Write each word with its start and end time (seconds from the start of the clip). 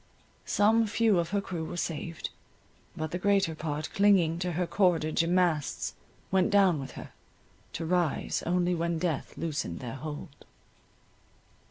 Some 0.47 0.87
few 0.87 1.19
of 1.19 1.29
her 1.29 1.41
crew 1.41 1.63
were 1.63 1.77
saved, 1.77 2.31
but 2.97 3.11
the 3.11 3.19
greater 3.19 3.53
part 3.53 3.91
clinging 3.93 4.39
to 4.39 4.53
her 4.53 4.65
cordage 4.65 5.21
and 5.21 5.35
masts 5.35 5.93
went 6.31 6.49
down 6.49 6.79
with 6.79 6.93
her, 6.93 7.11
to 7.73 7.85
rise 7.85 8.41
only 8.47 8.73
when 8.73 8.97
death 8.97 9.37
loosened 9.37 9.79
their 9.79 9.93
hold. 9.97 10.43